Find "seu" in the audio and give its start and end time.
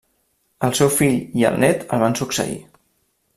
0.79-0.89